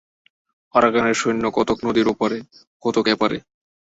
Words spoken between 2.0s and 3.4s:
ওপারে কতক এপারে।